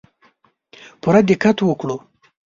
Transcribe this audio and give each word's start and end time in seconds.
پوره 1.01 1.21
دقت 1.29 1.57
وکړو. 1.63 1.97